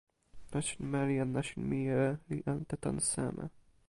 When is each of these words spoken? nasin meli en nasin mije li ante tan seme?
nasin 0.53 0.85
meli 0.93 1.17
en 1.25 1.29
nasin 1.35 1.61
mije 1.69 2.01
li 2.29 2.39
ante 2.55 2.75
tan 2.83 2.97
seme? 3.11 3.45